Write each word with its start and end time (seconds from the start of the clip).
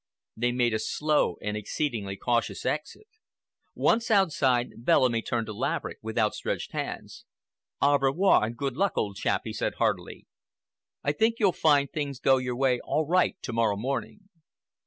They 0.35 0.51
made 0.51 0.73
a 0.73 0.79
slow 0.79 1.37
and 1.43 1.55
exceedingly 1.55 2.15
cautious 2.17 2.65
exit. 2.65 3.05
Once 3.75 4.09
outside, 4.09 4.83
Bellamy 4.83 5.21
turned 5.21 5.45
to 5.45 5.53
Laverick 5.53 5.99
with 6.01 6.17
outstretched 6.17 6.71
hand. 6.71 7.09
"Au 7.83 7.99
revoir 7.99 8.43
and 8.45 8.57
good 8.57 8.75
luck, 8.75 8.93
old 8.97 9.15
chap!" 9.15 9.41
he 9.43 9.53
said 9.53 9.75
heartily. 9.75 10.25
"I 11.03 11.11
think 11.11 11.35
you'll 11.37 11.51
find 11.51 11.87
things 11.87 12.19
go 12.19 12.37
your 12.37 12.55
way 12.55 12.79
all 12.79 13.05
right 13.05 13.39
to 13.43 13.53
morrow 13.53 13.77
morning." 13.77 14.27